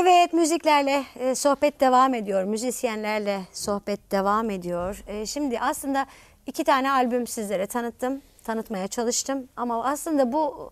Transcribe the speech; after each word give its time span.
Evet 0.00 0.32
müziklerle 0.32 1.04
e, 1.18 1.34
sohbet 1.34 1.80
devam 1.80 2.14
ediyor. 2.14 2.44
Müzisyenlerle 2.44 3.40
sohbet 3.52 4.10
devam 4.10 4.50
ediyor. 4.50 5.02
E, 5.06 5.26
şimdi 5.26 5.60
aslında 5.60 6.06
iki 6.46 6.64
tane 6.64 6.90
albüm 6.90 7.26
sizlere 7.26 7.66
tanıttım. 7.66 8.22
Tanıtmaya 8.44 8.88
çalıştım. 8.88 9.48
Ama 9.56 9.84
aslında 9.84 10.32
bu 10.32 10.70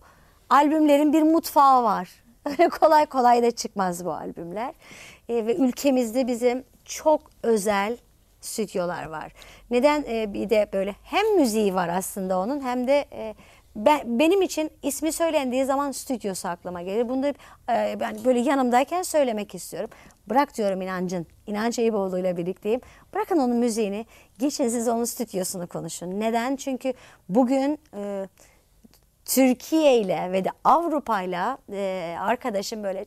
albümlerin 0.49 1.13
bir 1.13 1.21
mutfağı 1.21 1.83
var. 1.83 2.09
Öyle 2.45 2.69
kolay 2.81 3.05
kolay 3.05 3.43
da 3.43 3.51
çıkmaz 3.51 4.05
bu 4.05 4.11
albümler. 4.11 4.73
E, 5.29 5.45
ve 5.45 5.55
ülkemizde 5.55 6.27
bizim 6.27 6.63
çok 6.85 7.21
özel 7.43 7.97
stüdyolar 8.41 9.05
var. 9.05 9.33
Neden 9.71 10.03
e, 10.09 10.33
bir 10.33 10.49
de 10.49 10.69
böyle 10.73 10.95
hem 11.03 11.35
müziği 11.35 11.75
var 11.75 11.89
aslında 11.89 12.39
onun 12.39 12.61
hem 12.61 12.87
de 12.87 13.05
e, 13.11 13.35
ben, 13.77 14.19
benim 14.19 14.41
için 14.41 14.71
ismi 14.83 15.11
söylendiği 15.11 15.65
zaman 15.65 15.91
stüdyosu 15.91 16.47
aklıma 16.47 16.81
gelir. 16.81 17.09
Bunu 17.09 17.23
da 17.23 17.27
e, 17.73 17.99
ben 17.99 18.25
böyle 18.25 18.39
yanımdayken 18.39 19.01
söylemek 19.03 19.55
istiyorum. 19.55 19.89
Bırak 20.29 20.57
diyorum 20.57 20.81
inancın. 20.81 21.27
İnanç 21.47 21.79
Eyüboğlu 21.79 22.19
ile 22.19 22.37
birlikteyim. 22.37 22.81
Bırakın 23.13 23.37
onun 23.37 23.55
müziğini. 23.55 24.05
Geçin 24.39 24.69
siz 24.69 24.87
onun 24.87 25.03
stüdyosunu 25.03 25.67
konuşun. 25.67 26.19
Neden? 26.19 26.55
Çünkü 26.55 26.93
bugün 27.29 27.79
e, 27.97 28.27
Türkiye 29.25 29.99
ile 29.99 30.31
ve 30.31 30.45
de 30.45 30.49
Avrupa 30.63 31.21
ile 31.21 31.57
e, 31.71 32.15
arkadaşım 32.19 32.83
böyle 32.83 33.05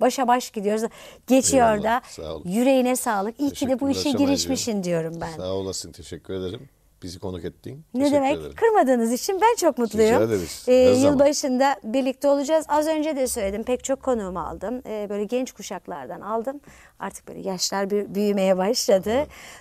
başa 0.00 0.28
baş 0.28 0.50
gidiyoruz. 0.50 0.82
Geçiyor 1.26 1.72
Eyvallah, 1.76 2.02
da. 2.02 2.08
sağ. 2.08 2.34
Yüreğine 2.44 2.96
sağlık. 2.96 3.40
İyi 3.40 3.50
ki 3.50 3.68
de 3.68 3.80
bu 3.80 3.90
işe 3.90 4.10
girişmişsin 4.10 4.84
diyorum 4.84 5.14
ben. 5.20 5.32
Sağ 5.36 5.52
olasın 5.52 5.92
teşekkür 5.92 6.34
ederim. 6.34 6.68
Bizi 7.02 7.18
konuk 7.18 7.44
ettin. 7.44 7.84
Ne 7.94 8.00
Teşekkür 8.04 8.16
demek? 8.16 8.38
ederim. 8.38 8.52
Kırmadığınız 8.56 9.12
için 9.12 9.40
ben 9.40 9.56
çok 9.56 9.78
mutluyum. 9.78 10.14
Rica 10.14 10.22
ederiz. 10.24 10.64
Ee, 10.68 10.72
yılbaşında 10.74 11.76
birlikte 11.84 12.28
olacağız. 12.28 12.64
Az 12.68 12.86
önce 12.86 13.16
de 13.16 13.26
söyledim. 13.26 13.62
Pek 13.62 13.84
çok 13.84 14.02
konuğumu 14.02 14.40
aldım. 14.40 14.82
Ee, 14.86 15.06
böyle 15.10 15.24
genç 15.24 15.52
kuşaklardan 15.52 16.20
aldım. 16.20 16.60
Artık 16.98 17.28
böyle 17.28 17.40
yaşlar 17.48 17.90
büyü- 17.90 18.14
büyümeye 18.14 18.56
başladı. 18.56 19.14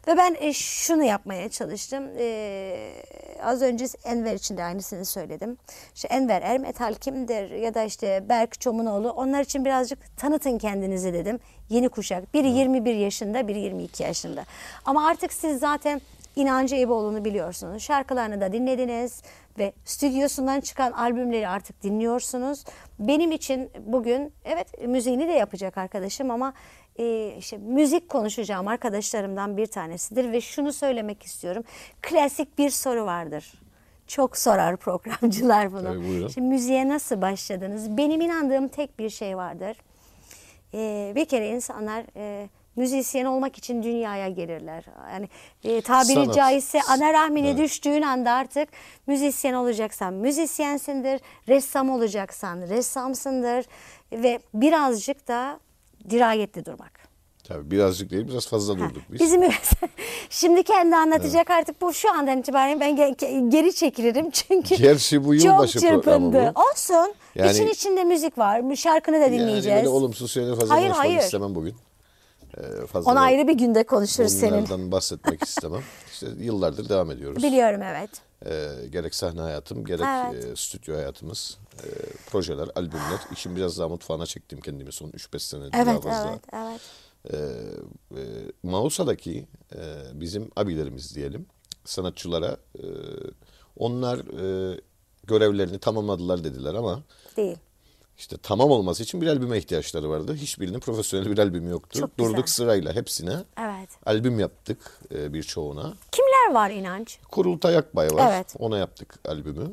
Ve 0.07 0.17
ben 0.17 0.35
e, 0.39 0.53
şunu 0.53 1.03
yapmaya 1.03 1.49
çalıştım. 1.49 2.03
Ee, 2.17 2.93
az 3.43 3.61
önce 3.61 3.85
Enver 4.05 4.33
için 4.35 4.57
de 4.57 4.63
aynısını 4.63 5.05
söyledim. 5.05 5.57
İşte 5.95 6.07
Enver 6.07 6.41
Ermetal 6.41 6.93
kimdir? 6.93 7.51
Ya 7.51 7.73
da 7.73 7.83
işte 7.83 8.23
Berk 8.29 8.61
Çomunoğlu. 8.61 9.09
Onlar 9.11 9.41
için 9.41 9.65
birazcık 9.65 10.17
tanıtın 10.17 10.57
kendinizi 10.57 11.13
dedim. 11.13 11.39
Yeni 11.69 11.89
kuşak. 11.89 12.33
Biri 12.33 12.49
21 12.49 12.95
yaşında, 12.95 13.47
biri 13.47 13.59
22 13.59 14.03
yaşında. 14.03 14.43
Ama 14.85 15.07
artık 15.07 15.33
siz 15.33 15.59
zaten 15.59 16.01
İnancı 16.35 16.75
Eyüboğlu'nu 16.75 17.25
biliyorsunuz. 17.25 17.83
Şarkılarını 17.83 18.41
da 18.41 18.53
dinlediniz 18.53 19.21
ve 19.59 19.73
stüdyosundan 19.85 20.61
çıkan 20.61 20.91
albümleri 20.91 21.47
artık 21.47 21.83
dinliyorsunuz. 21.83 22.63
Benim 22.99 23.31
için 23.31 23.71
bugün 23.79 24.33
evet 24.45 24.87
müziğini 24.87 25.27
de 25.27 25.31
yapacak 25.31 25.77
arkadaşım 25.77 26.31
ama 26.31 26.53
e, 26.99 27.35
işte 27.37 27.57
müzik 27.57 28.09
konuşacağım 28.09 28.67
arkadaşlarımdan 28.67 29.57
bir 29.57 29.65
tanesidir 29.65 30.31
ve 30.31 30.41
şunu 30.41 30.73
söylemek 30.73 31.23
istiyorum. 31.23 31.63
Klasik 32.01 32.57
bir 32.57 32.69
soru 32.69 33.05
vardır. 33.05 33.53
Çok 34.07 34.37
sorar 34.37 34.77
programcılar 34.77 35.71
bunu. 35.71 35.83
Tabii. 35.83 36.29
Şimdi 36.33 36.47
müziğe 36.47 36.87
nasıl 36.87 37.21
başladınız? 37.21 37.97
Benim 37.97 38.21
inandığım 38.21 38.67
tek 38.67 38.99
bir 38.99 39.09
şey 39.09 39.37
vardır. 39.37 39.77
Ee, 40.73 41.13
bir 41.15 41.25
kere 41.25 41.49
insanlar 41.49 42.05
e, 42.15 42.49
müzisyen 42.75 43.25
olmak 43.25 43.57
için 43.57 43.83
dünyaya 43.83 44.29
gelirler. 44.29 44.83
Yani 45.13 45.29
e, 45.63 45.81
tabiri 45.81 46.13
Sanat. 46.13 46.35
caizse 46.35 46.79
ana 46.89 47.13
rahmine 47.13 47.49
Evet. 47.49 47.59
düştüğün 47.59 48.01
anda 48.01 48.31
artık 48.31 48.69
müzisyen 49.07 49.53
olacaksan 49.53 50.13
müzisyensindir, 50.13 51.21
ressam 51.47 51.89
olacaksan 51.89 52.61
ressamsındır 52.61 53.65
ve 54.11 54.39
birazcık 54.53 55.27
da 55.27 55.59
dirayetli 56.09 56.65
durmak. 56.65 57.01
Tabii 57.43 57.71
birazcık 57.71 58.11
değil 58.11 58.27
biraz 58.27 58.47
fazla 58.47 58.77
durduk 58.77 59.03
biz. 59.11 59.19
Bizim 59.21 59.41
şimdi 60.29 60.63
kendi 60.63 60.95
anlatacak 60.95 61.49
artık 61.49 61.81
bu 61.81 61.93
şu 61.93 62.11
andan 62.11 62.37
itibaren 62.39 62.79
ben 62.79 62.95
ge- 62.97 63.49
geri 63.49 63.75
çekilirim 63.75 64.29
çünkü 64.31 64.75
Gerçi 64.75 65.23
bu 65.25 65.35
çok 65.37 65.45
yılbaşı 65.45 65.79
programı 65.79 66.01
çırpındı. 66.03 66.53
bu. 66.55 66.61
Olsun. 66.61 67.13
Yani- 67.35 67.51
İçin 67.51 67.67
içinde 67.67 68.03
müzik 68.03 68.37
var. 68.37 68.75
Şarkını 68.75 69.21
da 69.21 69.25
dinleyeceğiz. 69.31 69.65
Yani 69.65 69.75
böyle 69.77 69.89
olumsuz 69.89 70.31
şeyler 70.31 70.55
fazla 70.59 70.75
Hayır, 70.75 70.87
konuşmak 70.87 71.05
hayır. 71.07 71.19
istemem 71.19 71.55
bugün. 71.55 71.75
Ee, 72.61 72.85
fazla 72.87 73.11
Onu 73.11 73.19
ayrı 73.19 73.47
bir 73.47 73.53
günde 73.53 73.83
konuşuruz 73.83 74.31
senin. 74.31 74.53
bunlardan 74.53 74.91
bahsetmek 74.91 75.43
istemem. 75.43 75.81
İşte 76.11 76.27
yıllardır 76.39 76.89
devam 76.89 77.11
ediyoruz. 77.11 77.43
Biliyorum 77.43 77.81
evet. 77.81 78.09
Ee, 78.45 78.87
gerek 78.89 79.15
sahne 79.15 79.41
hayatım 79.41 79.85
gerek 79.85 80.05
Evet. 80.33 80.45
e, 80.45 80.55
stüdyo 80.55 80.95
hayatımız, 80.95 81.57
e, 81.83 81.87
projeler, 82.31 82.69
albümler. 82.75 83.19
İşin 83.31 83.55
biraz 83.55 83.79
daha 83.79 83.87
mutfağına 83.89 84.25
çektim 84.25 84.61
kendimi 84.61 84.91
son 84.91 85.09
3-5 85.09 85.39
senedir 85.39 85.71
daha 85.73 85.81
Evet 85.81 86.03
fazla. 86.03 86.29
evet 86.31 86.41
evet. 86.53 86.81
Ee, 87.33 87.37
e, 88.19 88.23
Mausa'daki 88.63 89.47
e, 89.75 89.79
bizim 90.13 90.49
abilerimiz 90.55 91.15
diyelim 91.15 91.45
sanatçılara 91.85 92.57
e, 92.75 92.85
onlar 93.77 94.17
e, 94.19 94.81
görevlerini 95.27 95.79
tamamladılar 95.79 96.43
dediler 96.43 96.73
ama 96.73 97.03
Değil. 97.37 97.57
İşte 98.21 98.37
tamam 98.43 98.71
olması 98.71 99.03
için 99.03 99.21
bir 99.21 99.27
albüme 99.27 99.57
ihtiyaçları 99.57 100.09
vardı. 100.09 100.35
Hiçbirinin 100.35 100.79
profesyonel 100.79 101.31
bir 101.31 101.37
albümü 101.37 101.69
yoktu. 101.69 101.99
Çok 101.99 102.17
güzel. 102.17 102.31
Durduk 102.33 102.49
sırayla 102.49 102.93
hepsine 102.93 103.33
Evet. 103.59 103.89
albüm 104.05 104.39
yaptık 104.39 104.99
e, 105.15 105.33
birçoğuna. 105.33 105.93
Kimler 106.11 106.53
var 106.53 106.69
inanç? 106.69 107.19
Kurultay 107.31 107.77
Akbay 107.77 108.07
var. 108.11 108.33
Evet. 108.33 108.55
Ona 108.59 108.77
yaptık 108.77 109.19
albümü. 109.27 109.71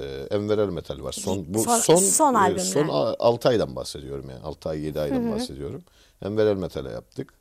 Ee, 0.00 0.26
Enver 0.30 0.58
Ermetal 0.58 1.02
var. 1.02 1.12
Son 1.12 1.54
bu 1.54 1.62
Son- 1.62 1.78
son 1.78 1.96
son 1.96 2.34
e, 2.54 2.58
son 2.60 2.88
6 3.18 3.48
aydan 3.48 3.76
bahsediyorum 3.76 4.30
yani. 4.30 4.42
6 4.42 4.68
ay 4.68 4.80
7 4.80 5.00
aydan 5.00 5.32
bahsediyorum. 5.32 5.82
Enver 6.22 6.46
Ermetal'e 6.46 6.90
yaptık. 6.90 7.34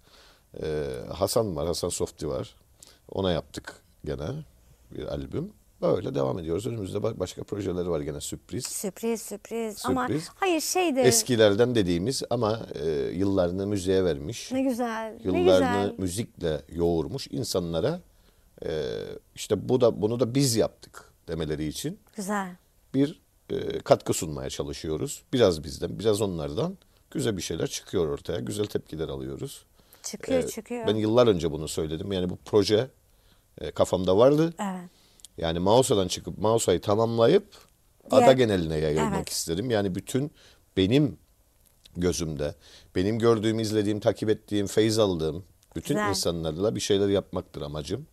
Ee, 0.64 0.86
Hasan 1.14 1.56
var. 1.56 1.68
Hasan 1.68 1.90
Softi 1.90 2.30
var. 2.30 2.56
Ona 3.12 3.32
yaptık 3.32 3.82
gene 4.06 4.28
bir 4.92 5.04
albüm. 5.04 5.54
Böyle 5.82 6.16
devam 6.16 6.40
ediyoruz. 6.40 6.68
Önümüzde 6.68 6.98
ba- 6.98 7.20
başka 7.20 7.44
projeleri 7.44 7.90
var 7.90 8.00
gene 8.02 8.22
sürpriz. 8.22 8.66
Sürpriz 8.66 9.22
sürpriz. 9.22 9.86
Ama 9.86 10.08
Sürpriz. 10.08 10.30
hayır 10.36 10.62
şeydi. 10.62 11.00
Eskilerden 11.00 11.76
dediğimiz 11.76 12.24
ama 12.30 12.60
e, 12.76 12.90
yıllarını 13.14 13.68
müziğe 13.68 14.04
vermiş. 14.04 14.52
Ne 14.52 14.62
güzel. 14.62 15.18
Ne 15.26 15.42
yıllarını 15.42 15.82
güzel. 15.82 15.94
müzikle 15.98 16.62
yoğurmuş 16.70 17.28
insanlara 17.32 18.02
e, 18.66 18.94
işte 19.36 19.70
bu 19.70 19.82
da 19.82 20.02
bunu 20.02 20.20
da 20.20 20.36
biz 20.36 20.56
yaptık 20.56 21.12
demeleri 21.28 21.68
için 21.68 22.00
Güzel. 22.16 22.56
bir 22.94 23.20
e, 23.50 23.80
katkı 23.80 24.14
sunmaya 24.14 24.50
çalışıyoruz. 24.50 25.24
Biraz 25.34 25.64
bizden, 25.64 26.00
biraz 26.00 26.22
onlardan 26.22 26.78
güzel 27.12 27.38
bir 27.38 27.42
şeyler 27.42 27.68
çıkıyor 27.68 28.08
ortaya. 28.08 28.40
Güzel 28.40 28.66
tepkiler 28.66 29.10
alıyoruz. 29.10 29.66
Çıkıyor 30.04 30.44
E, 30.44 30.48
çıkıyor. 30.48 30.88
Ben 30.88 30.96
yıllar 30.96 31.28
önce 31.28 31.52
bunu 31.52 31.68
söyledim. 31.68 32.12
Yani 32.12 32.30
bu 32.30 32.38
proje 32.46 32.88
e, 33.62 33.72
kafamda 33.72 34.18
vardı. 34.18 34.54
Evet. 34.60 34.90
Yani 35.40 35.60
Mausa'dan 35.60 36.08
çıkıp 36.08 36.38
Mausa'yı 36.38 36.82
tamamlayıp 36.82 37.54
Diğer- 38.12 38.24
ada 38.24 38.34
geneline 38.34 38.78
yayılmak 38.78 39.16
Evet. 39.18 39.30
istedim. 39.30 39.70
Yani 39.72 39.96
bütün 39.96 40.32
benim 40.78 41.18
gözümde, 41.98 42.56
benim 42.96 43.20
gördüğüm, 43.20 43.60
izlediğim, 43.60 44.00
takip 44.00 44.30
ettiğim, 44.30 44.68
feyz 44.68 45.00
aldığım 45.00 45.44
bütün 45.76 45.96
Güzel. 45.96 46.10
insanlarla 46.10 46.76
bir 46.76 46.80
şeyler 46.80 47.08
yapmaktır 47.10 47.62
amacım. 47.62 48.08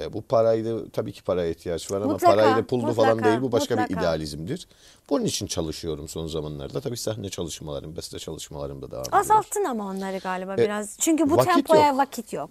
E, 0.00 0.12
bu 0.12 0.22
parayla 0.22 0.90
tabii 0.92 1.12
ki 1.12 1.22
paraya 1.22 1.50
ihtiyaç 1.50 1.90
var 1.90 1.96
ama 2.00 2.12
Mutlaka, 2.12 2.34
parayla 2.36 2.66
pullu 2.66 2.92
falan 2.92 3.10
mutlaka, 3.10 3.30
değil. 3.30 3.42
Bu 3.42 3.52
başka 3.52 3.76
bir 3.76 3.80
mutlaka. 3.80 4.00
idealizmdir. 4.00 4.68
Bunun 5.10 5.24
için 5.24 5.46
çalışıyorum 5.46 6.08
son 6.08 6.26
zamanlarda. 6.26 6.80
Tabii 6.80 6.96
sahne 6.96 7.28
çalışmalarım, 7.28 7.96
beste 7.96 8.18
çalışmalarım 8.18 8.82
da 8.82 8.90
devam 8.90 9.02
ediyor. 9.02 9.20
Azalttın 9.20 9.64
ama 9.64 9.86
onları 9.86 10.18
galiba 10.18 10.54
E, 10.54 10.58
biraz. 10.58 10.96
Çünkü 11.00 11.30
bu 11.30 11.36
vakit 11.36 11.54
tempoya 11.54 11.88
yok. 11.88 11.98
vakit 11.98 12.32
yok. 12.32 12.50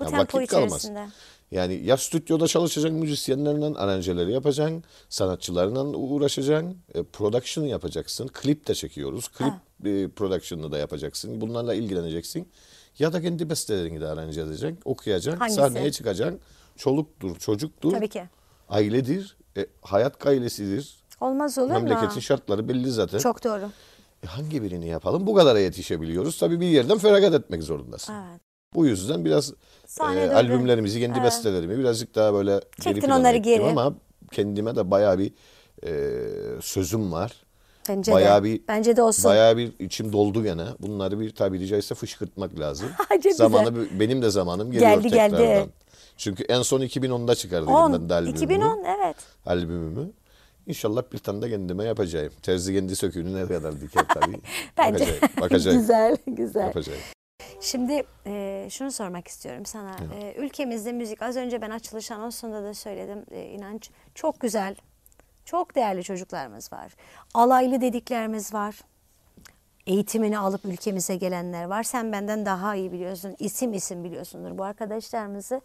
Bu 0.00 0.04
Ya 0.04 0.10
tempo 0.10 0.38
vakit 0.38 0.50
kalmaz. 0.50 0.90
Yani 1.50 1.74
ya 1.84 1.96
stüdyoda 1.96 2.46
çalışacaksın, 2.46 3.00
müzisyenlerle 3.00 3.78
aranjeleri 3.78 4.32
yapacaksın, 4.32 4.84
sanatçılarla 5.08 5.84
uğraşacaksın, 5.84 6.76
e, 6.94 7.02
production 7.02 7.64
yapacaksın, 7.64 8.26
klip 8.28 8.68
de 8.68 8.74
çekiyoruz, 8.74 9.28
klip 9.28 9.52
e, 9.86 10.08
production'ını 10.08 10.72
da 10.72 10.78
yapacaksın, 10.78 11.40
bunlarla 11.40 11.74
ilgileneceksin. 11.74 12.48
Ya 12.98 13.12
da 13.12 13.20
kendi 13.22 13.50
bestelerini 13.50 14.00
de 14.00 14.06
aranje 14.06 14.40
edeceksin, 14.40 14.78
okuyacaksın, 14.84 15.38
Hangisi? 15.38 15.56
sahneye 15.56 15.92
çıkacaksın, 15.92 16.40
çoluktur, 16.76 17.36
çocuktur, 17.38 17.92
Tabii 17.92 18.08
ki. 18.08 18.22
ailedir, 18.68 19.36
e, 19.56 19.66
hayat 19.82 20.20
gailesidir. 20.20 20.96
Olmaz 21.20 21.58
olur 21.58 21.70
Memleketin 21.72 22.14
mu? 22.14 22.22
şartları 22.22 22.68
belli 22.68 22.90
zaten. 22.90 23.18
Çok 23.18 23.44
doğru. 23.44 23.70
E, 24.22 24.26
hangi 24.26 24.62
birini 24.62 24.88
yapalım? 24.88 25.26
Bu 25.26 25.34
kadara 25.34 25.60
yetişebiliyoruz. 25.60 26.38
Tabii 26.38 26.60
bir 26.60 26.66
yerden 26.66 26.98
feragat 26.98 27.34
etmek 27.34 27.62
zorundasın. 27.62 28.14
Evet. 28.14 28.40
Bu 28.74 28.86
yüzden 28.86 29.24
biraz 29.24 29.52
e, 30.00 30.30
albümlerimizi, 30.30 31.00
kendi 31.00 31.18
Evet. 31.18 31.26
bestelerimi 31.26 31.78
birazcık 31.78 32.14
daha 32.14 32.34
böyle 32.34 32.60
Çektin 32.60 32.90
geri 32.90 33.00
plana 33.00 33.20
onları 33.20 33.36
ettim 33.36 33.52
geri. 33.52 33.64
ama 33.64 33.94
kendime 34.32 34.76
de 34.76 34.90
bayağı 34.90 35.18
bir 35.18 35.32
e, 35.84 35.90
sözüm 36.60 37.12
var. 37.12 37.32
Bence 37.88 38.12
bayağı 38.12 38.40
de. 38.40 38.44
bir 38.44 38.60
Bence 38.68 38.96
de 38.96 39.02
olsun. 39.02 39.24
Bayağı 39.24 39.56
bir 39.56 39.72
içim 39.78 40.12
doldu 40.12 40.42
gene. 40.42 40.64
Bunları 40.80 41.20
bir 41.20 41.30
tabiri 41.30 41.66
caizse 41.66 41.94
fışkırtmak 41.94 42.58
lazım. 42.58 42.88
Zamanı 43.34 44.00
benim 44.00 44.22
de 44.22 44.30
zamanım 44.30 44.70
geliyor 44.70 44.90
Geldi, 44.90 45.08
geldi. 45.08 45.36
tekrardan. 45.36 45.68
Çünkü 46.16 46.44
en 46.44 46.62
son 46.62 46.80
2010'da 46.80 47.34
çıkardıydım 47.34 47.74
10, 47.74 47.92
ben 47.92 48.08
de 48.08 48.14
albümümü. 48.14 48.36
2010 48.36 48.84
evet. 48.84 49.16
albümümü. 49.46 50.10
İnşallah 50.66 51.02
bir 51.12 51.18
tane 51.18 51.42
de 51.42 51.50
kendime 51.50 51.84
yapacağım. 51.84 52.32
Terzi 52.42 52.74
kendi 52.74 52.96
söküğünü 52.96 53.34
ne 53.34 53.46
kadar 53.46 53.80
diker 53.80 54.04
tabii. 54.14 54.40
Bence 54.78 55.06
Bakacağım. 55.06 55.32
Bakacağım. 55.40 55.76
güzel, 55.80 56.16
güzel. 56.26 56.66
Yapacağım. 56.66 56.98
Şimdi 57.60 58.02
e, 58.26 58.66
şunu 58.70 58.92
sormak 58.92 59.28
istiyorum 59.28 59.66
sana. 59.66 59.96
E, 60.20 60.34
ülkemizde 60.34 60.92
müzik 60.92 61.22
az 61.22 61.36
önce 61.36 61.62
ben 61.62 61.70
açılış 61.70 62.10
anonsunda 62.10 62.62
da 62.62 62.74
söyledim. 62.74 63.24
E, 63.30 63.44
inanç 63.44 63.90
çok 64.14 64.40
güzel, 64.40 64.76
çok 65.44 65.74
değerli 65.74 66.02
çocuklarımız 66.02 66.72
var. 66.72 66.96
Alaylı 67.34 67.80
dediklerimiz 67.80 68.54
var. 68.54 68.80
Eğitimini 69.86 70.38
alıp 70.38 70.64
ülkemize 70.64 71.16
gelenler 71.16 71.64
var. 71.64 71.82
Sen 71.82 72.12
benden 72.12 72.46
daha 72.46 72.74
iyi 72.74 72.92
biliyorsun. 72.92 73.36
İsim 73.38 73.72
isim 73.72 74.04
biliyorsundur 74.04 74.58
bu 74.58 74.64
arkadaşlarımızı. 74.64 75.60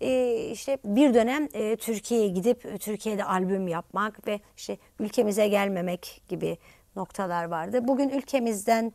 E, 0.00 0.34
işte 0.52 0.78
bir 0.84 1.14
dönem 1.14 1.48
e, 1.52 1.76
Türkiye'ye 1.76 2.28
gidip 2.28 2.66
e, 2.66 2.78
Türkiye'de 2.78 3.24
albüm 3.24 3.68
yapmak 3.68 4.26
ve 4.26 4.40
işte 4.56 4.78
ülkemize 5.00 5.48
gelmemek 5.48 6.22
gibi 6.28 6.58
noktalar 6.96 7.44
vardı. 7.44 7.88
Bugün 7.88 8.08
ülkemizden 8.08 8.92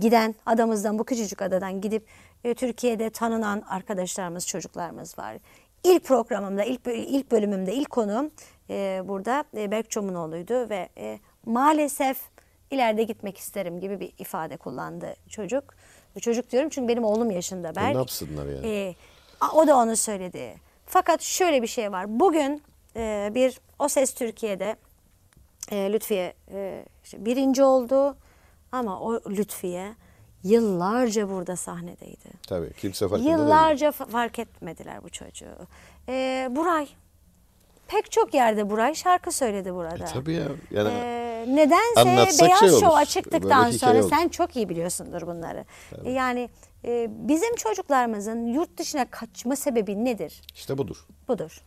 giden 0.00 0.34
adamızdan 0.46 0.98
bu 0.98 1.04
küçücük 1.04 1.42
adadan 1.42 1.80
gidip 1.80 2.06
e, 2.44 2.54
Türkiye'de 2.54 3.10
tanınan 3.10 3.60
arkadaşlarımız, 3.68 4.46
çocuklarımız 4.46 5.18
var. 5.18 5.36
İlk 5.84 6.04
programımda, 6.04 6.64
ilk 6.64 6.80
ilk 6.86 7.30
bölümümde 7.30 7.74
ilk 7.74 7.90
konuğum 7.90 8.30
e, 8.70 9.02
burada 9.04 9.44
e, 9.56 9.70
Berk 9.70 9.90
Çomunoğlu'ydu 9.90 10.68
ve 10.70 10.88
e, 10.98 11.18
maalesef 11.46 12.18
ileride 12.70 13.02
gitmek 13.02 13.38
isterim 13.38 13.80
gibi 13.80 14.00
bir 14.00 14.12
ifade 14.18 14.56
kullandı 14.56 15.14
çocuk. 15.28 15.64
Çocuk 16.20 16.50
diyorum 16.50 16.68
çünkü 16.68 16.88
benim 16.88 17.04
oğlum 17.04 17.30
yaşında 17.30 17.76
Berk. 17.76 17.92
ne 17.92 17.98
yapsınlar 17.98 18.46
yani? 18.46 18.66
E, 18.66 18.94
o 19.54 19.66
da 19.66 19.76
onu 19.76 19.96
söyledi. 19.96 20.54
Fakat 20.86 21.22
şöyle 21.22 21.62
bir 21.62 21.66
şey 21.66 21.92
var. 21.92 22.20
Bugün 22.20 22.62
e, 22.96 23.30
bir 23.34 23.60
O 23.78 23.88
Ses 23.88 24.14
Türkiye'de 24.14 24.76
e, 25.70 25.92
Lütfiye 25.92 26.34
e, 26.52 26.84
işte 27.04 27.24
birinci 27.24 27.62
oldu 27.62 28.16
ama 28.72 29.00
o 29.00 29.12
Lütfiye 29.30 29.94
yıllarca 30.44 31.28
burada 31.30 31.56
sahnedeydi. 31.56 32.28
Tabii 32.48 32.72
kimse 32.72 33.08
farkında 33.08 33.28
değil. 33.28 33.38
Yıllarca 33.38 33.88
fa- 33.88 34.06
fark 34.10 34.38
etmediler 34.38 35.02
bu 35.04 35.08
çocuğu. 35.08 35.56
E, 36.08 36.48
Buray 36.50 36.88
pek 37.88 38.10
çok 38.12 38.34
yerde 38.34 38.70
Buray 38.70 38.94
şarkı 38.94 39.32
söyledi 39.32 39.74
burada. 39.74 40.04
E, 40.04 40.12
tabii 40.12 40.32
ya. 40.32 40.46
Yani 40.70 40.88
Ee, 40.92 41.44
nedense 41.48 42.00
Anlatsak 42.00 42.46
Beyaz 42.48 42.60
şey 42.60 42.70
olur. 42.70 42.80
Hikaye 43.70 43.72
sonra 43.78 44.00
olur. 44.04 44.10
sen 44.10 44.28
çok 44.28 44.56
iyi 44.56 44.68
biliyorsundur 44.68 45.22
bunları. 45.26 45.64
E, 46.04 46.10
Yani 46.10 46.48
e, 46.84 47.08
bizim 47.10 47.54
çocuklarımızın 47.54 48.46
yurt 48.46 48.78
dışına 48.78 49.10
kaçma 49.10 49.56
sebebi 49.56 50.04
nedir? 50.04 50.42
işte 50.54 50.78
budur. 50.78 51.06
Budur. 51.28 51.62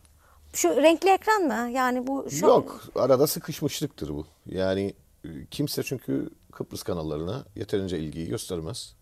Şu 0.54 0.76
renkli 0.82 1.10
ekran 1.10 1.42
mı? 1.42 1.70
Yani 1.70 2.06
bu 2.06 2.30
şu 2.30 2.46
Yok 2.46 2.80
arada 2.94 3.26
sıkışmışlıktır 3.26 4.08
bu. 4.08 4.26
Yani 4.46 4.94
e, 5.24 5.28
kimse 5.50 5.82
çünkü 5.82 6.30
Kıbrıs 6.52 6.82
kanallarına 6.82 7.44
yeterince 7.56 7.98
ilgiyi 7.98 8.28
göstermez. 8.28 8.94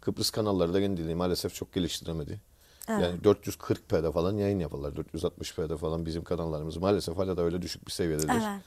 Kıbrıs 0.00 0.30
kanalları 0.30 0.74
da 0.74 0.80
kendini 0.80 1.14
maalesef 1.14 1.54
çok 1.54 1.72
geliştiremedi. 1.72 2.40
Yani 2.88 3.20
440p'de 3.20 4.12
falan 4.12 4.36
yayın 4.36 4.58
yaparlar. 4.58 4.92
460p'de 4.92 5.76
falan 5.76 6.06
bizim 6.06 6.24
kanallarımız 6.24 6.76
maalesef 6.76 7.16
hala 7.16 7.36
da 7.36 7.42
öyle 7.42 7.62
düşük 7.62 7.86
bir 7.86 7.92
seviyededir. 7.92 8.28
Evet. 8.28 8.62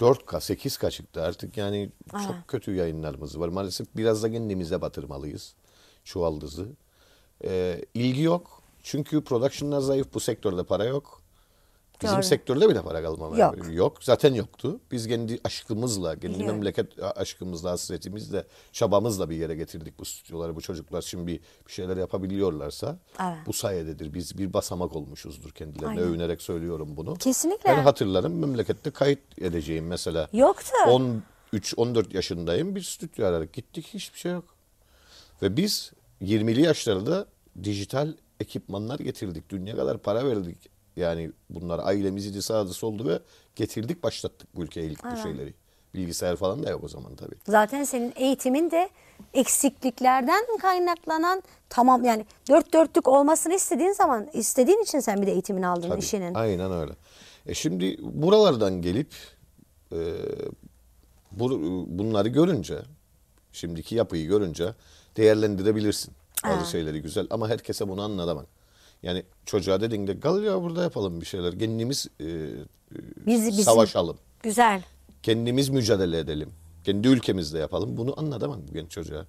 4K, 0.00 0.36
8K 0.36 0.90
çıktı 0.90 1.22
artık 1.22 1.56
yani 1.56 1.90
çok 2.12 2.48
kötü 2.48 2.74
yayınlarımız 2.74 3.40
var. 3.40 3.48
Maalesef 3.48 3.86
biraz 3.96 4.22
da 4.22 4.32
kendimize 4.32 4.80
batırmalıyız 4.80 5.54
çuvaldızı. 6.04 6.68
Ee, 7.44 7.84
ilgi 7.94 8.22
yok. 8.22 8.62
Çünkü 8.82 9.24
production'lar 9.24 9.80
zayıf. 9.80 10.14
Bu 10.14 10.20
sektörde 10.20 10.64
para 10.64 10.84
yok. 10.84 11.21
Bizim 12.02 12.16
Doğru. 12.16 12.22
sektörde 12.22 12.68
bile 12.68 12.82
para 12.82 13.02
kalmadı. 13.02 13.40
Yok. 13.40 13.56
Yok. 13.70 14.04
Zaten 14.04 14.34
yoktu. 14.34 14.80
Biz 14.90 15.08
kendi 15.08 15.38
aşkımızla, 15.44 16.10
kendi 16.20 16.34
Biliyorum. 16.34 16.56
memleket 16.56 16.86
aşkımızla, 17.02 17.70
hasretimizle, 17.70 18.44
çabamızla 18.72 19.30
bir 19.30 19.36
yere 19.36 19.54
getirdik 19.54 19.98
bu 19.98 20.04
stüdyoları. 20.04 20.56
Bu 20.56 20.60
çocuklar 20.60 21.02
şimdi 21.02 21.40
bir 21.68 21.72
şeyler 21.72 21.96
yapabiliyorlarsa 21.96 22.98
Evet. 23.20 23.38
bu 23.46 23.52
sayededir. 23.52 24.14
Biz 24.14 24.38
bir 24.38 24.52
basamak 24.52 24.96
olmuşuzdur 24.96 25.50
kendilerine. 25.50 25.88
Aynen. 25.88 26.02
Övünerek 26.02 26.42
söylüyorum 26.42 26.96
bunu. 26.96 27.14
Kesinlikle. 27.14 27.70
Ben 27.70 27.82
hatırlarım 27.82 28.38
memlekette 28.38 28.90
kayıt 28.90 29.38
edeceğim 29.40 29.86
mesela. 29.86 30.28
Yoktu. 30.32 30.72
13-14 31.52 32.14
yaşındayım. 32.16 32.74
Bir 32.74 32.82
stüdyo 32.82 33.26
aradık. 33.26 33.52
Gittik 33.52 33.86
hiçbir 33.94 34.18
şey 34.18 34.32
yok. 34.32 34.44
Ve 35.42 35.56
biz 35.56 35.92
20'li 36.22 36.62
yaşlarda 36.62 37.26
dijital 37.64 38.12
ekipmanlar 38.40 38.98
getirdik. 38.98 39.50
Dünya 39.50 39.76
kadar 39.76 39.98
para 39.98 40.26
verdik. 40.26 40.58
Yani 40.96 41.30
bunlar 41.50 41.78
ailemizi 41.78 42.34
de 42.34 42.42
sağdı 42.42 42.72
soldu 42.72 43.08
ve 43.08 43.18
getirdik 43.56 44.02
başlattık 44.02 44.56
bu 44.56 44.62
ülkeye 44.62 44.86
ilk 44.86 45.04
bu 45.04 45.16
şeyleri. 45.16 45.54
Bilgisayar 45.94 46.36
falan 46.36 46.62
da 46.62 46.70
yok 46.70 46.84
o 46.84 46.88
zaman 46.88 47.16
tabii. 47.16 47.34
Zaten 47.46 47.84
senin 47.84 48.12
eğitimin 48.16 48.70
de 48.70 48.90
eksikliklerden 49.34 50.44
kaynaklanan 50.62 51.42
tamam 51.68 52.04
yani 52.04 52.26
dört 52.48 52.72
dörtlük 52.72 53.08
olmasını 53.08 53.54
istediğin 53.54 53.92
zaman 53.92 54.28
istediğin 54.32 54.82
için 54.82 55.00
sen 55.00 55.22
bir 55.22 55.26
de 55.26 55.32
eğitimini 55.32 55.66
aldın 55.66 55.88
Tabii, 55.88 56.00
işinin. 56.00 56.34
Aynen 56.34 56.72
öyle. 56.72 56.92
E 57.46 57.54
şimdi 57.54 57.98
buralardan 58.02 58.82
gelip 58.82 59.14
e, 59.92 59.98
bu, 61.32 61.50
bunları 61.88 62.28
görünce, 62.28 62.78
şimdiki 63.52 63.94
yapıyı 63.94 64.26
görünce 64.26 64.74
değerlendirebilirsin. 65.16 66.14
Bazı 66.44 66.70
şeyleri 66.70 67.02
güzel 67.02 67.26
ama 67.30 67.48
herkese 67.48 67.88
bunu 67.88 68.02
anlatamam. 68.02 68.46
Yani 69.02 69.22
çocuğa 69.46 69.80
dediğinde 69.80 70.12
gel 70.12 70.42
ya 70.42 70.62
burada 70.62 70.82
yapalım 70.82 71.20
bir 71.20 71.26
şeyler. 71.26 71.58
Kendimiz 71.58 72.06
e, 72.20 72.24
e, 72.24 72.48
Biz- 73.26 73.46
bizim- 73.48 73.64
savaşalım. 73.64 74.18
Güzel. 74.42 74.82
Kendimiz 75.22 75.68
mücadele 75.68 76.18
edelim. 76.18 76.50
Kendi 76.84 77.08
ülkemizde 77.08 77.58
yapalım. 77.58 77.96
Bunu 77.96 78.20
anlatamam 78.20 78.60
bu 78.68 78.72
genç 78.74 78.90
çocuğa. 78.90 79.26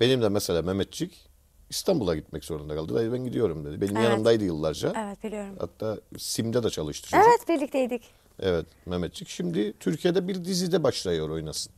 Benim 0.00 0.22
de 0.22 0.28
mesela 0.28 0.62
Mehmetçik 0.62 1.26
İstanbul'a 1.70 2.14
gitmek 2.16 2.44
zorunda 2.44 2.74
kaldı. 2.74 2.94
Dayı 2.94 3.12
ben 3.12 3.24
gidiyorum 3.24 3.64
dedi. 3.64 3.80
Benim 3.80 3.96
Evet. 3.96 4.08
yanımdaydı 4.10 4.44
yıllarca. 4.44 4.92
Evet 4.96 5.24
biliyorum. 5.24 5.54
Hatta 5.60 5.98
Sim'de 6.18 6.62
de 6.62 6.70
çalıştı 6.70 7.08
çocuk. 7.10 7.26
Evet 7.28 7.48
birlikteydik. 7.48 8.02
Evet 8.40 8.66
Mehmetçik. 8.86 9.28
Şimdi 9.28 9.72
Türkiye'de 9.80 10.28
bir 10.28 10.44
dizide 10.44 10.82
başlıyor 10.82 11.28
oynasın. 11.30 11.72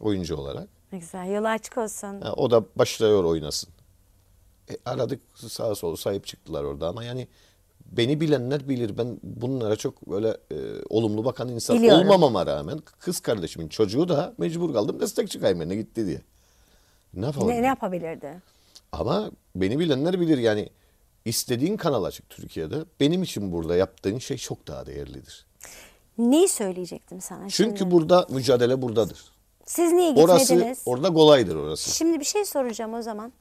Oyuncu 0.00 0.36
olarak. 0.36 0.68
Ne 0.92 0.98
güzel. 0.98 1.32
Yolu 1.34 1.48
açık 1.48 1.78
olsun. 1.78 2.20
Ha, 2.20 2.32
o 2.36 2.50
da 2.50 2.64
başlıyor 2.76 3.24
oynasın. 3.24 3.70
E, 4.70 4.76
aradık 4.84 5.20
sağa 5.34 5.74
sola 5.74 5.96
sahip 5.96 6.26
çıktılar 6.26 6.64
orada 6.64 6.88
ama 6.88 7.04
yani 7.04 7.28
beni 7.86 8.20
bilenler 8.20 8.68
bilir. 8.68 8.98
Ben 8.98 9.20
bunlara 9.22 9.76
çok 9.76 10.10
böyle 10.10 10.28
e, 10.28 10.56
olumlu 10.90 11.24
bakan 11.24 11.48
insan 11.48 11.76
Biliyorum. 11.76 12.00
olmamama 12.00 12.46
rağmen 12.46 12.78
kız 12.98 13.20
kardeşimin 13.20 13.68
çocuğu 13.68 14.08
da 14.08 14.34
mecbur 14.38 14.72
kaldım 14.72 15.00
destekçi 15.00 15.40
kaymağına 15.40 15.74
gitti 15.74 16.06
diye. 16.06 16.20
Ne 17.14 17.24
yapalım? 17.26 17.48
Ne, 17.48 17.62
ne 17.62 17.66
yapabilirdi? 17.66 18.42
Ama 18.92 19.30
beni 19.56 19.78
bilenler 19.78 20.20
bilir 20.20 20.38
yani 20.38 20.68
istediğin 21.24 21.76
kanal 21.76 22.04
açık 22.04 22.30
Türkiye'de. 22.30 22.76
Benim 23.00 23.22
için 23.22 23.52
burada 23.52 23.76
yaptığın 23.76 24.18
şey 24.18 24.36
çok 24.36 24.68
daha 24.68 24.86
değerlidir. 24.86 25.46
Neyi 26.18 26.48
söyleyecektim 26.48 27.20
sana 27.20 27.48
Çünkü 27.48 27.78
şimdi? 27.78 27.90
burada 27.90 28.26
mücadele 28.30 28.82
buradadır. 28.82 29.32
Siz 29.66 29.92
niye 29.92 30.10
gitmediniz? 30.10 30.50
Orası 30.50 30.80
orada 30.86 31.12
kolaydır 31.12 31.56
orası. 31.56 31.90
Şimdi 31.90 32.20
bir 32.20 32.24
şey 32.24 32.44
soracağım 32.44 32.94
o 32.94 33.02
zaman. 33.02 33.32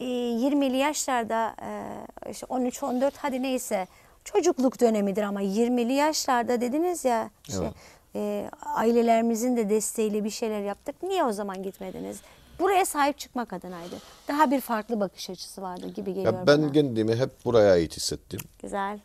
Ee, 0.00 0.04
20'li 0.04 0.76
yaşlarda 0.76 1.56
e, 1.62 2.30
işte 2.30 2.46
13-14 2.46 3.12
hadi 3.16 3.42
neyse 3.42 3.86
çocukluk 4.24 4.80
dönemidir 4.80 5.22
ama 5.22 5.42
20'li 5.42 5.92
yaşlarda 5.92 6.60
dediniz 6.60 7.04
ya 7.04 7.30
işte 7.48 7.62
Evet. 7.64 7.74
e, 8.14 8.50
ailelerimizin 8.62 9.56
de 9.56 9.70
desteğiyle 9.70 10.24
bir 10.24 10.30
şeyler 10.30 10.60
yaptık. 10.60 11.02
Niye 11.02 11.24
o 11.24 11.32
zaman 11.32 11.62
gitmediniz? 11.62 12.20
Buraya 12.58 12.84
sahip 12.86 13.18
çıkmak 13.18 13.52
adınaydı. 13.52 13.96
Daha 14.28 14.50
bir 14.50 14.60
farklı 14.60 15.00
bakış 15.00 15.30
açısı 15.30 15.62
vardı 15.62 15.88
gibi 15.88 16.14
geliyor 16.14 16.32
Ya 16.34 16.46
ben 16.46 16.62
bana. 16.62 16.72
kendimi 16.72 17.16
hep 17.16 17.44
buraya 17.44 17.72
ait 17.72 17.96
hissettim. 17.96 18.40
Güzel. 18.62 18.98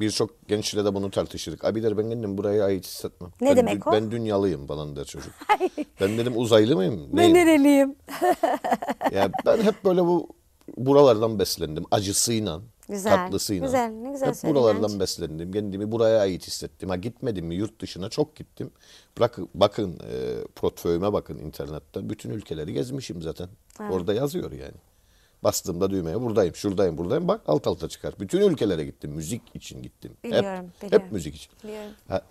Birçok 0.00 0.48
gençle 0.48 0.84
de 0.84 0.94
bunu 0.94 1.10
tartışırık. 1.10 1.64
Abi 1.64 1.82
der 1.82 1.98
ben 1.98 2.08
kendimi 2.10 2.38
buraya 2.38 2.64
ait 2.64 2.86
hissetmem. 2.86 3.30
Ne 3.40 3.48
ben, 3.48 3.56
demek 3.56 3.86
o? 3.86 3.92
Ben 3.92 4.10
dünyalıyım 4.10 4.66
falan 4.66 4.96
der 4.96 5.04
çocuk. 5.04 5.32
ben 6.00 6.18
dedim 6.18 6.32
uzaylı 6.36 6.76
mıyım? 6.76 7.08
Ben 7.12 7.16
Neyim? 7.16 7.34
nereliyim? 7.34 7.96
Ya 9.12 9.30
ben 9.46 9.62
hep 9.62 9.84
böyle 9.84 10.04
bu 10.04 10.28
buralardan 10.76 11.38
beslendim. 11.38 11.84
Acısıyla, 11.90 12.60
Güzel, 12.88 13.16
tatlısıyla. 13.16 13.66
güzel, 13.66 13.88
ne 13.90 14.10
güzel 14.12 14.34
Hep 14.34 14.50
buralardan 14.50 14.82
Hacı. 14.82 15.00
beslendim. 15.00 15.52
Kendimi 15.52 15.92
buraya 15.92 16.20
ait 16.20 16.46
hissettim. 16.46 16.88
Ha 16.88 16.96
gitmedim 16.96 17.46
mi 17.46 17.54
yurt 17.54 17.80
dışına 17.80 18.08
çok 18.08 18.36
gittim. 18.36 18.70
Bırakın, 19.18 19.48
bakın 19.54 19.98
e, 20.10 20.44
portföyüme 20.54 21.12
bakın 21.12 21.38
internetten. 21.38 22.10
Bütün 22.10 22.30
ülkeleri 22.30 22.72
gezmişim 22.72 23.22
zaten. 23.22 23.48
Orada 23.90 24.14
yazıyor 24.14 24.52
yani. 24.52 24.76
Bastığımda 25.44 25.90
düğmeye 25.90 26.20
buradayım, 26.20 26.54
şuradayım, 26.54 26.98
buradayım. 26.98 27.28
Bak 27.28 27.40
alt 27.46 27.66
alta 27.66 27.88
çıkar. 27.88 28.14
Bütün 28.20 28.40
ülkelere 28.40 28.84
gittim. 28.84 29.10
Müzik 29.10 29.42
için 29.54 29.82
gittim. 29.82 30.12
Biliyorum, 30.24 30.48
hep, 30.48 30.82
biliyorum. 30.82 31.04
hep 31.06 31.12
müzik 31.12 31.34
için. 31.36 31.52
Biliyorum. 31.64 31.90
Ha, 32.08 32.22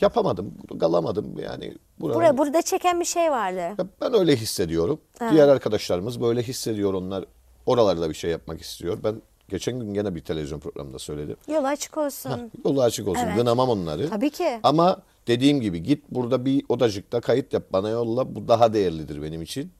yapamadım, 0.00 0.54
kalamadım 0.80 1.38
yani. 1.38 1.74
Buranın- 2.00 2.14
Buraya, 2.14 2.38
burada 2.38 2.62
çeken 2.62 3.00
bir 3.00 3.04
şey 3.04 3.30
vardı. 3.30 3.86
Ben 4.00 4.14
öyle 4.14 4.36
hissediyorum. 4.36 5.00
Diğer 5.30 5.48
arkadaşlarımız 5.48 6.20
böyle 6.20 6.42
hissediyor. 6.42 6.94
Onlar 6.94 7.24
oralarda 7.66 8.08
bir 8.08 8.14
şey 8.14 8.30
yapmak 8.30 8.60
istiyor. 8.60 8.98
Ben 9.04 9.22
Geçen 9.48 9.80
gün 9.80 9.94
gene 9.94 10.14
bir 10.14 10.20
televizyon 10.20 10.60
programında 10.60 10.98
söyledim. 10.98 11.36
Yol 11.48 11.64
açık 11.64 11.98
olsun. 11.98 12.50
Yolu 12.64 12.82
açık 12.82 13.08
olsun. 13.08 13.22
Evet. 13.26 13.36
Gınamam 13.36 13.68
onları. 13.68 14.10
Tabii 14.10 14.30
ki. 14.30 14.60
Ama 14.62 15.02
dediğim 15.26 15.60
gibi 15.60 15.82
git 15.82 16.04
burada 16.10 16.44
bir 16.44 16.64
odacıkta 16.68 17.20
kayıt 17.20 17.52
yap 17.52 17.62
bana 17.72 17.88
yolla. 17.88 18.34
Bu 18.34 18.48
daha 18.48 18.72
değerlidir 18.72 19.22
benim 19.22 19.42
için. 19.42 19.72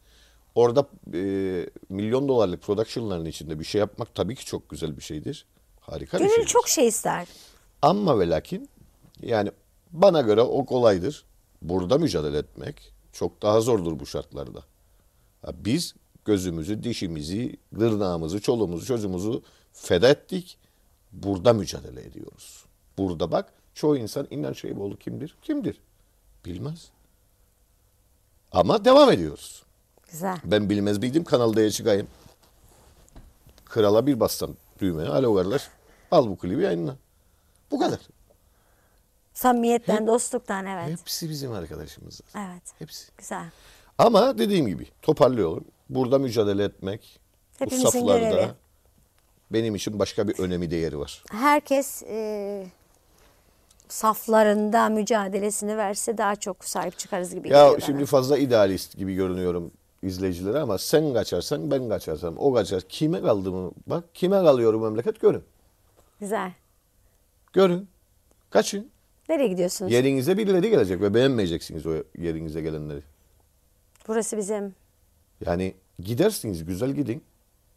Orada 0.54 0.86
e, 1.14 1.20
milyon 1.88 2.28
dolarlık 2.28 2.62
production'ların 2.62 3.24
içinde 3.24 3.60
bir 3.60 3.64
şey 3.64 3.78
yapmak 3.78 4.14
tabii 4.14 4.34
ki 4.34 4.44
çok 4.46 4.68
güzel 4.68 4.96
bir 4.96 5.02
şeydir. 5.02 5.46
Harika 5.80 6.18
bir 6.18 6.22
Gönül 6.22 6.34
şeydir. 6.34 6.48
çok 6.48 6.68
şey 6.68 6.88
ister. 6.88 7.28
Ama 7.82 8.18
ve 8.18 8.28
lakin 8.30 8.68
yani 9.22 9.50
bana 9.92 10.20
göre 10.20 10.40
o 10.40 10.64
kolaydır. 10.66 11.24
Burada 11.62 11.98
mücadele 11.98 12.38
etmek 12.38 12.92
çok 13.12 13.42
daha 13.42 13.60
zordur 13.60 13.98
bu 14.00 14.06
şartlarda. 14.06 14.60
Ha, 15.42 15.52
Biz 15.64 15.94
gözümüzü, 16.24 16.82
dişimizi, 16.82 17.56
tırnağımızı, 17.78 18.40
çoluğumuzu, 18.40 18.86
çocuğumuzu 18.86 19.42
feda 19.72 20.08
ettik. 20.08 20.58
Burada 21.12 21.52
mücadele 21.52 22.00
ediyoruz. 22.06 22.64
Burada 22.98 23.32
bak 23.32 23.52
çoğu 23.74 23.96
insan 23.96 24.26
İnan 24.30 24.52
Şeyboğlu 24.52 24.96
kimdir? 24.96 25.34
Kimdir? 25.42 25.80
Bilmez. 26.44 26.90
Ama 28.52 28.84
devam 28.84 29.10
ediyoruz. 29.12 29.62
Güzel. 30.12 30.36
Ben 30.44 30.70
bilmez 30.70 30.98
miydim 30.98 31.24
Kanal 31.24 31.56
D'ye 31.56 31.70
çıkayım. 31.70 32.08
Krala 33.64 34.06
bir 34.06 34.20
bassam 34.20 34.50
düğmeye. 34.80 35.08
Alo 35.08 35.34
kardeş 35.34 35.62
al 36.10 36.26
bu 36.26 36.36
klibi 36.38 36.62
yayınla. 36.62 36.96
Bu 37.70 37.78
kadar. 37.78 37.98
Samimiyetten, 39.34 40.06
dostluktan 40.06 40.66
evet. 40.66 40.98
Hepsi 41.00 41.30
bizim 41.30 41.52
arkadaşımız. 41.52 42.20
Evet. 42.36 42.62
Hepsi. 42.78 43.12
Güzel. 43.18 43.44
Ama 43.98 44.38
dediğim 44.38 44.66
gibi 44.66 44.86
toparlıyorum. 45.02 45.64
Burada 45.88 46.18
mücadele 46.18 46.64
etmek 46.64 47.20
bu 47.60 47.64
Hepimizin 47.64 47.88
saflarda 47.88 48.30
görevi. 48.30 48.50
benim 49.50 49.74
için 49.74 49.98
başka 49.98 50.28
bir 50.28 50.38
önemi 50.38 50.70
değeri 50.70 50.98
var. 50.98 51.24
Herkes 51.30 52.02
e, 52.02 52.66
saflarında 53.88 54.88
mücadelesini 54.88 55.76
verse 55.76 56.18
daha 56.18 56.36
çok 56.36 56.64
sahip 56.64 56.98
çıkarız 56.98 57.34
gibi 57.34 57.48
Ya 57.48 57.54
geliyor 57.54 57.72
bana. 57.72 57.80
şimdi 57.86 58.06
fazla 58.06 58.38
idealist 58.38 58.96
gibi 58.96 59.14
görünüyorum 59.14 59.70
izleyicilere 60.02 60.58
ama 60.58 60.78
sen 60.78 61.14
kaçarsan 61.14 61.70
ben 61.70 61.88
kaçarsam 61.88 62.34
o 62.38 62.52
kaçar. 62.52 62.82
Kime 62.88 63.20
kaldı 63.20 63.52
mı? 63.52 63.72
Bak 63.86 64.04
kime 64.14 64.36
kalıyor 64.36 64.74
bu 64.74 64.78
memleket 64.78 65.20
görün. 65.20 65.42
Güzel. 66.20 66.52
Görün. 67.52 67.88
Kaçın. 68.50 68.90
Nereye 69.28 69.48
gidiyorsunuz? 69.48 69.92
Yerinize 69.92 70.38
birileri 70.38 70.70
gelecek 70.70 71.00
ve 71.00 71.14
beğenmeyeceksiniz 71.14 71.86
o 71.86 71.92
yerinize 72.18 72.60
gelenleri. 72.60 73.02
Burası 74.08 74.36
bizim. 74.36 74.74
Yani 75.46 75.74
gidersiniz 75.98 76.64
güzel 76.64 76.90
gidin. 76.92 77.22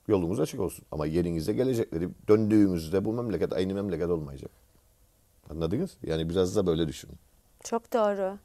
Yolunuz 0.08 0.40
açık 0.40 0.60
olsun. 0.60 0.86
Ama 0.92 1.06
yerinize 1.06 1.54
gelecekleri 1.54 2.10
döndüğümüzde 2.28 3.06
bu 3.06 3.14
memleket 3.14 3.54
aynı 3.54 3.74
memleket 3.74 4.10
olmayacak. 4.10 4.52
Anladınız? 5.50 5.98
Yani 6.04 6.30
biraz 6.30 6.56
da 6.56 6.68
böyle 6.68 6.88
düşünün. 6.88 7.16
Çok 7.64 7.94
doğru. 7.94 8.38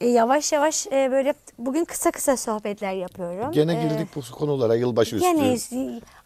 E, 0.00 0.06
yavaş 0.08 0.52
yavaş 0.52 0.86
e, 0.86 1.08
böyle 1.10 1.34
bugün 1.58 1.84
kısa 1.84 2.10
kısa 2.10 2.36
sohbetler 2.36 2.92
yapıyorum. 2.92 3.52
Gene 3.52 3.72
E, 3.78 3.82
girdik 3.82 4.08
bu 4.16 4.20
konulara 4.38 4.74
yılbaşı 4.74 5.16
üstü. 5.16 5.28
Gene 5.28 5.52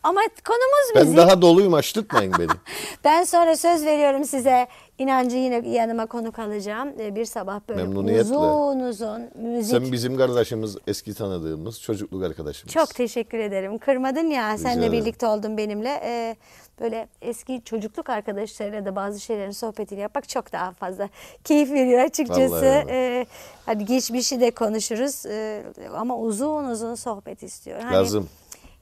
ama 0.03 0.21
konumuz 0.47 0.95
Ben 0.95 1.03
müzik. 1.03 1.17
daha 1.19 1.43
doluyum 1.43 1.75
açtırtmayın 1.75 2.33
beni. 2.39 2.49
Ben 3.05 3.25
sonra 3.25 3.57
söz 3.57 3.85
veriyorum 3.85 4.25
size 4.25 4.67
inancı 4.99 5.37
yine 5.37 5.69
yanıma 5.69 6.07
konuk 6.07 6.39
alacağım. 6.39 6.89
E, 7.01 7.15
Bir 7.17 7.25
sabah 7.25 7.61
böyle 7.69 7.83
uzun 8.21 8.81
uzun 8.81 9.23
müzik. 9.35 9.71
Sen 9.71 9.93
bizim 9.93 10.17
kardeşimiz, 10.17 10.77
eski 10.87 11.15
tanıdığımız 11.15 11.81
çocukluk 11.81 12.25
arkadaşımız. 12.25 12.75
Çok 12.75 12.95
teşekkür 12.95 13.39
ederim. 13.39 13.79
Kırmadın 13.79 14.31
ya. 14.31 14.59
Sen 14.59 14.75
de 14.75 14.79
ederim. 14.87 14.93
birlikte 14.93 15.27
oldun 15.27 15.57
benimle. 15.57 16.01
Ee, 16.05 16.37
böyle 16.81 17.09
eski 17.23 17.63
çocukluk 17.65 18.09
arkadaşlarıyla 18.11 18.85
da 18.85 18.97
bazı 18.97 19.21
şeylerin 19.21 19.51
sohbetini 19.51 20.01
yapmak 20.01 20.29
çok 20.29 20.53
daha 20.53 20.73
fazla 20.73 21.09
keyif 21.45 21.71
veriyor 21.73 22.01
açıkçası. 22.01 22.85
Ee, 22.89 23.27
hadi 23.67 23.85
geçmişi 23.85 24.41
de 24.41 24.51
konuşuruz. 24.51 25.27
Ee, 25.27 25.63
ama 25.97 26.17
uzun 26.19 26.65
uzun 26.65 26.95
sohbet 26.95 27.43
istiyor. 27.43 27.81
Hani, 27.81 27.95
Lazım. 27.97 28.29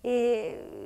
E, 0.05 0.11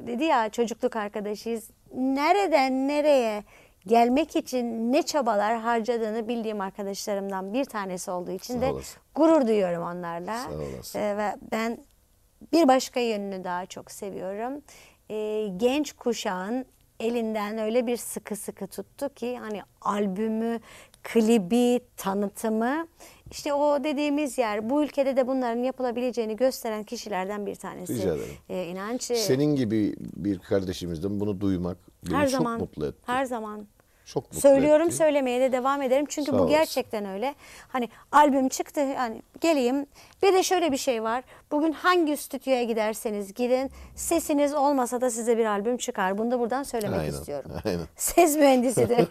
dedi 0.07 0.25
ya 0.25 0.49
çocukluk 0.49 0.97
arkadaşıyız. 0.97 1.71
Nereden 1.95 2.89
nereye 2.89 3.45
gelmek 3.87 4.37
için 4.37 4.93
ne 4.93 5.03
çabalar 5.03 5.57
harcadığını 5.59 6.29
bildiğim 6.29 6.61
arkadaşlarımdan 6.61 7.53
bir 7.53 7.65
tanesi 7.65 8.11
olduğu 8.11 8.31
için 8.31 8.55
Sağ 8.55 8.61
de 8.61 8.73
olasın. 8.73 9.03
gurur 9.15 9.47
duyuyorum 9.47 9.83
onlarla. 9.83 10.39
Sağ 10.39 10.51
olasın. 10.51 10.99
Ee, 10.99 11.17
ve 11.17 11.35
ben 11.53 11.79
bir 12.53 12.69
başka 12.69 13.01
yönünü 13.01 13.45
daha 13.45 13.67
çok 13.67 13.91
seviyorum. 13.91 14.63
Ee, 15.11 15.49
genç 15.57 15.93
kuşağın 15.93 16.65
elinden 17.03 17.59
öyle 17.59 17.87
bir 17.87 17.97
sıkı 17.97 18.37
sıkı 18.37 18.67
tuttu 18.67 19.09
ki 19.15 19.39
hani 19.39 19.63
albümü, 19.81 20.61
klibi, 21.03 21.81
tanıtımı 21.97 22.87
işte 23.31 23.55
o 23.55 23.85
dediğimiz 23.85 24.39
yer 24.39 24.71
bu 24.71 24.83
ülkede 24.85 25.17
de 25.17 25.27
bunların 25.27 25.63
yapılabileceğini 25.63 26.37
gösteren 26.37 26.85
kişilerden 26.85 27.47
bir 27.47 27.55
tanesi. 27.55 27.95
Rica 27.95 28.15
ederim. 28.15 28.35
Ee, 28.49 28.65
inanç 28.65 29.11
e, 29.11 29.15
Senin 29.17 29.57
gibi 29.57 29.95
bir 29.99 30.39
kardeşimizden 30.39 31.21
bunu 31.21 31.41
duymak 31.41 31.77
beni 32.07 32.15
her 32.17 32.29
çok 32.29 32.31
zaman 32.39 32.61
mutlu 32.61 32.87
etti. 32.87 32.99
her 33.07 33.25
zaman 33.25 33.67
Çok 34.07 34.25
mutlu 34.25 34.41
Söylüyorum 34.41 34.87
etti. 34.87 34.97
söylemeye 34.97 35.41
de 35.41 35.53
devam 35.53 35.83
ederim. 35.83 36.07
Çünkü 36.09 36.31
Sağ 36.31 36.39
bu 36.39 36.43
olasın. 36.43 36.57
gerçekten 36.59 37.05
öyle. 37.07 37.35
Hani 37.69 37.89
albüm 38.13 38.49
çıktı 38.49 38.95
hani 38.97 39.23
geleyim. 39.41 39.87
Bir 40.23 40.33
de 40.33 40.43
şöyle 40.43 40.73
bir 40.73 40.77
şey 40.77 41.03
var. 41.03 41.25
Bugün 41.51 41.73
hangi 41.73 42.17
stüdyoya 42.17 42.63
giderseniz 42.63 43.35
gidin 43.35 43.71
sesiniz 43.95 44.55
olmasa 44.55 45.01
da 45.01 45.11
size 45.11 45.39
bir 45.39 45.47
albüm 45.47 45.77
çıkar. 45.77 46.19
Bunu 46.19 46.31
da 46.31 46.39
buradan 46.41 46.63
söylemek 46.63 47.01
Aynen, 47.01 47.13
istiyorum. 47.13 47.51
aynen. 47.65 47.87
Ses 47.97 48.37
mühendisidir. 48.37 49.09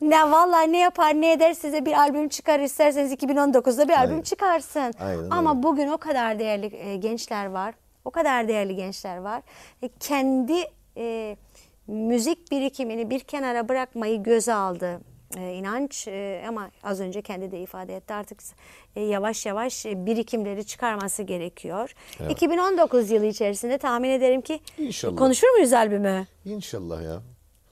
ne 0.00 0.30
vallahi 0.30 0.72
ne 0.72 0.78
yapar 0.78 1.14
ne 1.14 1.32
eder 1.32 1.52
size 1.54 1.84
bir 1.86 1.92
albüm 1.92 2.28
çıkar 2.28 2.60
isterseniz 2.60 3.12
2019'da 3.12 3.88
bir 3.88 3.94
albüm 3.94 4.10
Aynen. 4.10 4.22
çıkarsın. 4.22 4.92
Aynen 5.00 5.30
Ama 5.30 5.50
öyle. 5.50 5.62
bugün 5.62 5.88
o 5.88 5.98
kadar 5.98 6.38
değerli 6.38 6.76
e, 6.76 6.96
gençler 6.96 7.46
var. 7.46 7.74
O 8.04 8.10
kadar 8.10 8.48
değerli 8.48 8.76
gençler 8.76 9.16
var. 9.16 9.42
E, 9.82 9.88
kendi 10.00 10.64
e, 10.96 11.36
müzik 11.90 12.50
birikimini 12.50 13.10
bir 13.10 13.20
kenara 13.20 13.68
bırakmayı 13.68 14.22
göze 14.22 14.54
aldı. 14.54 15.00
E, 15.36 15.52
inanç 15.54 16.08
e, 16.08 16.44
ama 16.48 16.70
az 16.82 17.00
önce 17.00 17.22
kendi 17.22 17.50
de 17.50 17.60
ifade 17.60 17.96
etti 17.96 18.14
artık 18.14 18.38
e, 18.96 19.00
yavaş 19.00 19.46
yavaş 19.46 19.86
e, 19.86 20.06
birikimleri 20.06 20.66
çıkarması 20.66 21.22
gerekiyor. 21.22 21.94
2019 22.30 23.10
yılı 23.10 23.26
içerisinde 23.26 23.78
tahmin 23.78 24.10
ederim 24.10 24.40
ki 24.40 24.60
İnşallah. 24.78 25.16
konuşur 25.16 25.48
muyuz 25.48 25.72
albümü? 25.72 26.26
İnşallah 26.44 27.02
ya. 27.02 27.22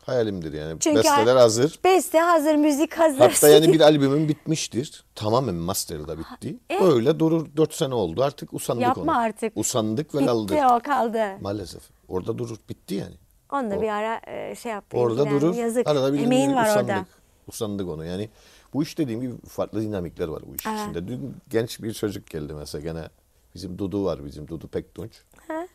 Hayalimdir 0.07 0.53
yani. 0.53 0.81
Çünkü 0.81 0.99
Besteler 0.99 1.37
hazır. 1.37 1.79
Beste 1.85 2.19
hazır, 2.19 2.55
müzik 2.55 2.95
hazır. 2.99 3.19
Hatta 3.19 3.49
yani 3.49 3.73
bir 3.73 3.81
albümüm 3.91 4.29
bitmiştir. 4.29 5.05
Tamamen 5.15 5.55
master'da 5.55 6.19
bitti. 6.19 6.57
E? 6.71 6.79
Öyle 6.85 7.19
durur 7.19 7.47
4 7.57 7.75
sene 7.75 7.95
oldu. 7.95 8.23
Artık 8.23 8.55
usandık 8.55 8.83
Yapma 8.83 9.03
ona. 9.03 9.19
artık. 9.19 9.53
Usandık 9.57 10.15
ve 10.15 10.19
Bitti 10.19 10.27
kaldık. 10.27 10.59
o 10.73 10.81
kaldı. 10.81 11.25
Maalesef. 11.41 11.83
Orada 12.09 12.39
durur. 12.39 12.57
Bitti 12.69 12.95
yani. 12.95 13.15
Onu 13.53 13.71
da 13.71 13.77
O- 13.79 13.83
bir 13.83 13.89
ara 13.89 14.21
e, 14.27 14.55
şey 14.55 14.73
yap. 14.73 14.85
Orada 14.95 15.23
ilgilen. 15.23 15.41
durur. 15.41 15.55
Yazık. 15.55 15.87
Arada 15.89 16.13
bir 16.15 16.19
Emeğin 16.19 16.55
var 16.55 16.65
usandık. 16.67 16.91
orada. 16.91 17.07
Usandık 17.49 17.89
onu. 17.89 18.05
Yani 18.05 18.29
bu 18.73 18.83
iş 18.83 18.99
dediğim 18.99 19.21
gibi 19.21 19.35
farklı 19.49 19.83
dinamikler 19.83 20.29
var 20.29 20.43
bu 20.47 20.55
iş 20.55 20.67
Evet. 20.67 20.81
içinde. 20.81 21.09
Dün 21.09 21.37
genç 21.51 21.83
bir 21.83 21.93
çocuk 21.95 22.27
geldi 22.31 22.55
mesela 22.55 22.83
gene 22.83 23.09
bizim 23.55 23.79
Dudu 23.79 24.05
var 24.05 24.25
bizim 24.25 24.49
Dudu 24.49 24.69
Pektunç. 24.69 25.13
Ha? 25.49 25.67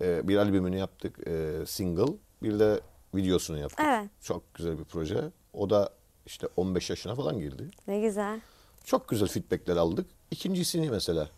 Ee, 0.00 0.28
bir 0.28 0.36
albümünü 0.36 0.76
yaptık 0.78 1.28
e, 1.28 1.52
single. 1.66 2.12
Bir 2.42 2.58
de 2.58 2.80
videosunu 3.14 3.58
yaptık. 3.58 3.86
Evet. 3.88 4.10
Çok 4.22 4.54
güzel 4.54 4.78
bir 4.78 4.84
proje. 4.84 5.24
O 5.52 5.70
da 5.70 5.90
işte 6.26 6.48
15 6.56 6.90
yaşına 6.90 7.14
falan 7.14 7.38
girdi. 7.38 7.70
Ne 7.86 8.00
güzel. 8.00 8.40
Çok 8.84 9.08
güzel 9.08 9.28
feedbackler 9.28 9.76
aldık. 9.76 10.06
İkincisini 10.30 10.90
mesela 10.90 11.28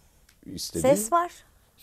istedi. 0.47 0.83
Ses 0.83 1.13
var. 1.13 1.33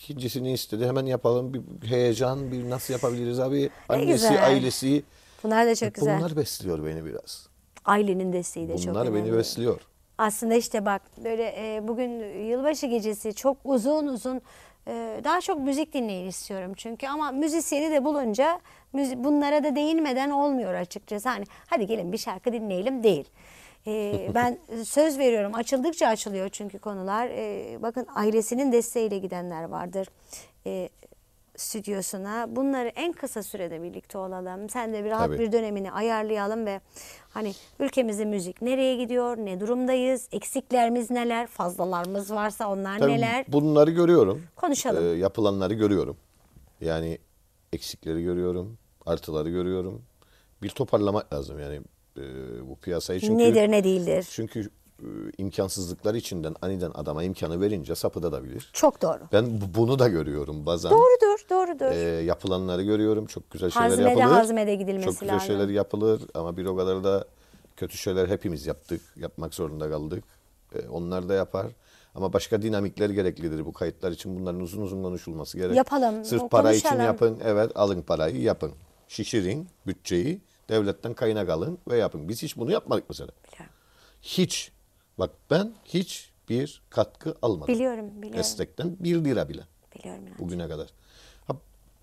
İkincisini 0.04 0.52
istedi. 0.54 0.88
Hemen 0.88 1.06
yapalım. 1.06 1.54
Bir 1.54 1.88
heyecan, 1.88 2.52
bir 2.52 2.70
nasıl 2.70 2.94
yapabiliriz 2.94 3.40
abi? 3.40 3.70
Annesi, 3.90 4.40
ailesi. 4.40 5.04
Bunlar 5.44 5.68
da 5.68 5.76
çok 5.76 5.94
güzel. 5.94 6.20
Bunlar 6.20 6.36
besliyor 6.36 6.86
beni 6.86 7.06
biraz. 7.06 7.48
Ailenin 7.86 8.34
desteği 8.34 8.68
de 8.70 8.78
çok 8.78 8.96
Bunlar 8.96 9.06
önemli. 9.06 9.24
beni 9.26 9.38
besliyor. 9.38 9.82
Aslında 10.18 10.54
işte 10.56 10.86
bak 10.86 11.02
böyle 11.24 11.44
e, 11.44 11.88
bugün 11.88 12.40
yılbaşı 12.46 12.88
gecesi 12.88 13.34
çok 13.34 13.58
uzun 13.64 14.08
uzun 14.08 14.42
e, 14.88 15.22
daha 15.24 15.42
çok 15.42 15.60
müzik 15.60 15.94
dinleyin 15.94 16.28
istiyorum 16.28 16.72
çünkü 16.78 17.08
ama 17.08 17.32
müzisyeni 17.32 17.92
de 17.92 18.04
bulunca 18.06 18.60
bunlara 19.16 19.64
da 19.64 19.76
değinmeden 19.76 20.30
olmuyor 20.30 20.74
açıkçası. 20.74 21.30
Hani 21.30 21.46
hadi 21.68 21.88
gelin 21.88 22.12
bir 22.12 22.18
şarkı 22.18 22.54
dinleyelim 22.54 23.04
değil. 23.04 23.26
E, 23.88 24.30
ben 24.36 24.58
söz 24.86 25.18
veriyorum 25.20 25.56
açıldıkça 25.56 26.08
açılıyor 26.08 26.50
çünkü 26.50 26.80
konular. 26.80 27.28
E, 27.28 27.78
bakın 27.82 28.08
ailesinin 28.16 28.72
desteğiyle 28.72 29.18
gidenler 29.18 29.64
vardır. 29.64 30.08
E, 30.66 30.90
stüdyosuna. 31.58 32.56
Bunları 32.56 32.88
en 32.88 33.14
kısa 33.14 33.44
sürede 33.44 33.84
birlikte 33.84 34.18
olalım. 34.18 34.70
Sen 34.70 34.94
de 34.94 35.04
bir 35.06 35.10
rahat 35.10 35.28
Tabii. 35.28 35.40
bir 35.40 35.52
dönemini 35.52 35.92
ayarlayalım 35.92 36.66
ve 36.66 36.82
hani 37.30 37.54
ülkemizde 37.80 38.26
müzik 38.26 38.62
nereye 38.62 38.96
gidiyor, 38.96 39.38
ne 39.38 39.60
durumdayız, 39.60 40.28
eksiklerimiz 40.32 41.12
neler, 41.12 41.48
fazlalarımız 41.48 42.32
varsa 42.32 42.70
onlar 42.70 43.00
Tabii 43.00 43.12
neler. 43.12 43.46
bunları 43.48 43.92
görüyorum. 43.92 44.44
Konuşalım. 44.56 45.04
Ee, 45.06 45.08
yapılanları 45.18 45.74
görüyorum. 45.74 46.18
Yani 46.82 47.18
eksikleri 47.74 48.24
görüyorum. 48.24 48.78
Artıları 49.06 49.50
görüyorum. 49.50 50.02
Bir 50.62 50.70
toparlamak 50.70 51.34
lazım 51.34 51.60
yani 51.60 51.82
e, 52.18 52.22
bu 52.70 52.76
piyasayı 52.76 53.20
çünkü. 53.20 53.38
Nedir 53.38 53.72
ne 53.72 53.84
değildir. 53.84 54.28
Çünkü 54.32 54.70
e, 55.00 55.06
imkansızlıklar 55.38 56.16
içinden 56.16 56.56
aniden 56.62 56.92
adama 56.94 57.24
imkanı 57.24 57.62
verince 57.62 57.96
sapı 57.96 58.24
da 58.24 58.44
bilir. 58.44 58.70
Çok 58.74 59.02
doğru. 59.02 59.20
Ben 59.34 59.62
bu- 59.62 59.80
bunu 59.80 60.00
da 60.00 60.08
görüyorum 60.08 60.66
bazen. 60.66 60.92
Doğrudur, 60.92 61.46
doğrudur. 61.50 61.96
E, 61.96 62.24
yapılanları 62.24 62.84
görüyorum. 62.84 63.26
Çok 63.26 63.52
güzel 63.52 63.70
şeyler 63.70 63.88
Hazmede, 63.90 64.10
yapılır. 64.10 64.26
hazmede 64.26 64.76
gidilmesi 64.76 65.06
Çok 65.06 65.20
güzel 65.20 65.36
lazım. 65.36 65.48
şeyler 65.48 65.68
yapılır 65.70 66.22
ama 66.34 66.58
bir 66.58 66.66
o 66.66 66.76
kadar 66.76 67.04
da 67.04 67.26
kötü 67.78 67.98
şeyler 67.98 68.28
hepimiz 68.30 68.66
yaptık. 68.66 69.02
Yapmak 69.16 69.54
zorunda 69.54 69.90
kaldık. 69.90 70.24
E, 70.76 70.88
onlar 70.88 71.30
da 71.30 71.34
yapar. 71.34 71.68
Ama 72.16 72.34
başka 72.34 72.62
dinamikler 72.62 73.10
gereklidir 73.10 73.66
bu 73.66 73.74
kayıtlar 73.74 74.12
için. 74.12 74.40
Bunların 74.40 74.62
uzun 74.62 74.82
uzun 74.82 75.04
konuşulması 75.04 75.58
gerek. 75.58 75.76
Yapalım, 75.76 76.26
Sırf 76.26 76.52
para 76.52 76.74
için 76.74 76.82
konuşalım. 76.90 77.06
yapın. 77.06 77.38
Evet 77.46 77.72
alın 77.76 78.02
parayı 78.02 78.42
yapın. 78.42 78.72
Şişirin 79.08 79.68
bütçeyi. 79.88 80.42
Devletten 80.70 81.14
kaynak 81.14 81.50
alın 81.50 81.78
ve 81.88 81.98
yapın. 81.98 82.30
Biz 82.30 82.44
hiç 82.44 82.58
bunu 82.58 82.72
yapmadık 82.72 83.06
mesela. 83.10 83.30
Hiç. 84.22 84.72
Bak 85.20 85.32
ben 85.52 85.74
hiç 85.86 86.32
bir 86.50 86.82
katkı 86.90 87.36
almadım. 87.42 87.76
Biliyorum, 87.76 88.10
biliyorum. 88.18 88.40
Estek'ten 88.40 88.98
bir 89.00 89.24
lira 89.24 89.50
bile 89.50 89.62
Biliyorum 89.96 90.28
yani. 90.28 90.40
bugüne 90.40 90.68
kadar. 90.68 90.90
Ha, 91.48 91.54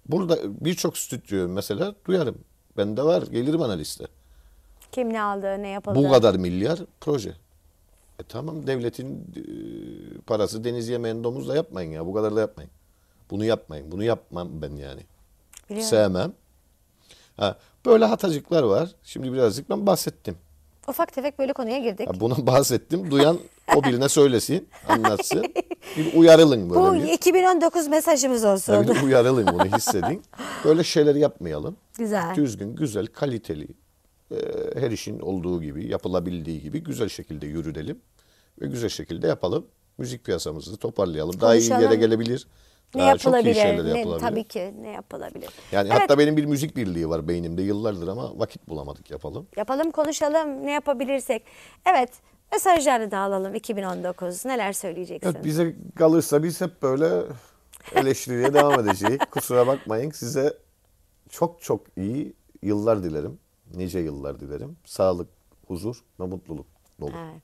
burada 0.08 0.64
birçok 0.64 0.98
stüdyo 0.98 1.48
mesela 1.48 1.94
duyarım. 2.06 2.38
Bende 2.76 3.02
var 3.02 3.22
gelir 3.22 3.58
bana 3.58 3.72
liste. 3.72 4.06
Kim 4.92 5.12
ne 5.12 5.22
aldı, 5.22 5.62
ne 5.62 5.68
yapıldı. 5.68 5.98
Bu 5.98 6.10
kadar 6.10 6.34
milyar 6.34 6.78
proje. 7.00 7.30
E 8.18 8.22
tamam 8.28 8.66
devletin 8.66 9.26
e, 9.36 9.42
parası 10.20 10.64
deniz 10.64 10.88
yemeğini 10.88 11.24
domuzla 11.24 11.56
yapmayın 11.56 11.90
ya. 11.90 12.06
Bu 12.06 12.14
kadar 12.14 12.36
da 12.36 12.40
yapmayın. 12.40 12.70
Bunu 13.30 13.44
yapmayın. 13.44 13.92
Bunu 13.92 14.04
yapmam 14.04 14.62
ben 14.62 14.76
yani. 14.76 15.00
Biliyorum. 15.70 15.88
Sevmem. 15.88 16.32
Ha, 17.36 17.58
böyle 17.86 18.04
hatacıklar 18.04 18.62
var. 18.62 18.90
Şimdi 19.02 19.32
birazcık 19.32 19.70
ben 19.70 19.86
bahsettim. 19.86 20.36
Ufak 20.88 21.12
tefek 21.12 21.38
böyle 21.38 21.52
konuya 21.52 21.78
girdik. 21.78 22.08
Ha, 22.08 22.20
buna 22.20 22.46
bahsettim. 22.46 23.10
Duyan 23.10 23.38
o 23.76 23.84
birine 23.84 24.08
söylesin, 24.08 24.68
anlatsın. 24.88 25.42
Bir 25.96 26.14
uyarılın 26.14 26.70
böyle 26.70 26.80
Bu 26.80 26.94
bir. 26.94 27.12
2019 27.12 27.88
mesajımız 27.88 28.44
olsun. 28.44 28.72
Ya 28.72 28.82
bir 28.82 28.88
de 28.88 29.00
uyarılın 29.04 29.46
bunu 29.46 29.64
hissedin. 29.76 30.22
Böyle 30.64 30.84
şeyler 30.84 31.14
yapmayalım. 31.14 31.76
Güzel. 31.98 32.34
Düzgün, 32.34 32.76
güzel, 32.76 33.06
kaliteli, 33.06 33.68
e, 34.30 34.36
her 34.74 34.90
işin 34.90 35.20
olduğu 35.20 35.62
gibi, 35.62 35.86
yapılabildiği 35.86 36.62
gibi 36.62 36.82
güzel 36.82 37.08
şekilde 37.08 37.46
yürütelim. 37.46 37.98
Ve 38.60 38.66
güzel 38.66 38.88
şekilde 38.90 39.26
yapalım. 39.26 39.66
Müzik 39.98 40.24
piyasamızı 40.24 40.76
toparlayalım. 40.76 41.40
Daha 41.40 41.56
iyi 41.56 41.70
yere 41.70 41.94
gelebilir. 41.94 42.46
Ne 42.94 43.00
Daha 43.00 43.18
çok 43.18 43.32
iyi 43.32 43.36
yapılabilir? 43.36 43.54
şeyler 43.54 43.84
Ne, 43.94 43.98
yapılabilir. 43.98 44.28
tabii 44.28 44.44
ki 44.44 44.74
ne 44.82 44.88
yapılabilir? 44.90 45.50
Yani 45.72 45.88
evet, 45.92 46.00
hatta 46.00 46.18
benim 46.18 46.36
bir 46.36 46.44
müzik 46.44 46.76
birliği 46.76 47.08
var 47.08 47.28
beynimde 47.28 47.62
yıllardır 47.62 48.08
ama 48.08 48.38
vakit 48.38 48.68
bulamadık 48.68 49.10
yapalım. 49.10 49.46
yapalım, 49.56 49.90
konuşalım, 49.90 50.66
ne 50.66 50.72
yapabilirsek. 50.72 51.42
Evet, 51.86 52.10
mesajları 52.52 53.10
da 53.10 53.18
alalım 53.18 53.54
2019. 53.54 54.44
Neler 54.44 54.72
söyleyeceksin? 54.72 55.30
Evet, 55.34 55.44
bize 55.44 55.76
kalırsa 55.96 56.42
biz 56.42 56.60
hep 56.60 56.82
böyle 56.82 57.22
eleştiriye 57.94 58.54
devam 58.54 58.80
edeceğiz. 58.80 59.18
Kusura 59.30 59.66
bakmayın 59.66 60.10
size 60.10 60.54
çok 61.28 61.62
çok 61.62 61.80
iyi 61.96 62.32
yıllar 62.62 63.02
dilerim. 63.02 63.38
Nice 63.74 63.98
yıllar 63.98 64.40
dilerim. 64.40 64.76
Sağlık, 64.84 65.28
huzur 65.66 66.04
ve 66.20 66.24
mutluluk 66.26 66.66
dolu. 67.00 67.10
Evet. 67.30 67.42